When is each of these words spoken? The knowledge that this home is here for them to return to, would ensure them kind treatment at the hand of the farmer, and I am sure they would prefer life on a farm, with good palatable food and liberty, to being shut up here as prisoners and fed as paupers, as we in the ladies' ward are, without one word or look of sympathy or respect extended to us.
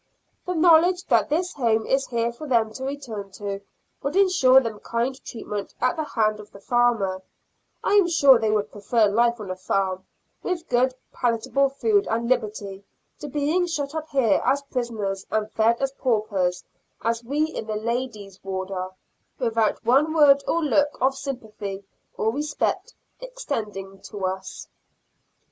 The 0.47 0.55
knowledge 0.55 1.03
that 1.09 1.29
this 1.29 1.53
home 1.53 1.85
is 1.85 2.07
here 2.07 2.31
for 2.33 2.47
them 2.47 2.73
to 2.73 2.83
return 2.85 3.29
to, 3.33 3.61
would 4.01 4.15
ensure 4.15 4.59
them 4.59 4.79
kind 4.79 5.23
treatment 5.23 5.75
at 5.79 5.95
the 5.95 6.03
hand 6.03 6.39
of 6.39 6.49
the 6.49 6.59
farmer, 6.59 7.13
and 7.13 7.21
I 7.83 7.93
am 7.97 8.09
sure 8.09 8.39
they 8.39 8.49
would 8.49 8.71
prefer 8.71 9.05
life 9.07 9.39
on 9.39 9.51
a 9.51 9.55
farm, 9.55 10.07
with 10.41 10.67
good 10.67 10.95
palatable 11.11 11.69
food 11.69 12.07
and 12.07 12.27
liberty, 12.27 12.83
to 13.19 13.27
being 13.27 13.67
shut 13.67 13.93
up 13.93 14.09
here 14.09 14.41
as 14.43 14.63
prisoners 14.63 15.27
and 15.29 15.51
fed 15.51 15.79
as 15.79 15.91
paupers, 15.91 16.63
as 17.03 17.23
we 17.23 17.51
in 17.53 17.67
the 17.67 17.75
ladies' 17.75 18.43
ward 18.43 18.71
are, 18.71 18.95
without 19.37 19.85
one 19.85 20.15
word 20.15 20.43
or 20.47 20.63
look 20.63 20.97
of 20.99 21.13
sympathy 21.15 21.83
or 22.17 22.33
respect 22.33 22.95
extended 23.19 24.03
to 24.05 24.25
us. 24.25 24.67